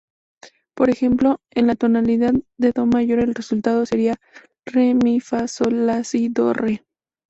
Por 0.73 0.89
ejemplo, 0.89 1.41
en 1.51 1.67
la 1.67 1.75
tonalidad 1.75 2.33
de 2.57 2.71
do 2.71 2.87
mayor 2.87 3.19
el 3.19 3.35
resultado 3.35 3.85
sería 3.85 4.15
"re-mi-fa-sol-la-si-do-re". 4.65 6.83